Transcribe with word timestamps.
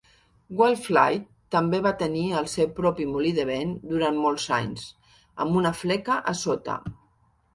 Whitfield 0.59 1.25
també 1.55 1.81
va 1.87 1.91
tenir 1.99 2.23
el 2.39 2.47
seu 2.53 2.71
propi 2.79 3.05
molí 3.11 3.33
de 3.39 3.45
vent 3.51 3.75
durant 3.91 4.17
molts 4.23 4.47
anys, 4.59 4.87
amb 5.45 5.61
una 5.63 5.75
fleca 5.83 6.17
a 6.33 6.37
sota. 6.43 6.79